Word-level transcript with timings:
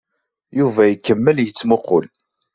Yuba 0.57 0.83
ikemmel 0.87 1.37
yettmuqqul. 1.41 2.05